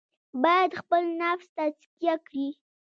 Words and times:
باید 0.43 0.71
خپل 0.81 1.03
نفس 1.21 1.47
تزکیه 1.57 2.15
کړي. 2.27 2.47